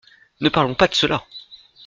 [0.41, 1.27] Ne parlons pas de cela!